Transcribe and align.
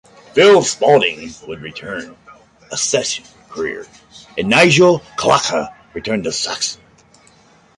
Phil 0.33 0.63
Spalding 0.63 1.29
would 1.47 1.61
return 1.61 2.01
to 2.01 2.15
a 2.71 2.75
session 2.75 3.23
career, 3.49 3.85
and 4.35 4.47
Nigel 4.49 5.01
Glockler 5.15 5.71
returned 5.93 6.23
to 6.23 6.31
Saxon. 6.31 6.81